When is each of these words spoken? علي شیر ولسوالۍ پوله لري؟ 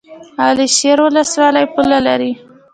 علي 0.45 0.65
شیر 0.77 0.97
ولسوالۍ 1.03 1.65
پوله 1.73 1.99
لري؟ 2.07 2.31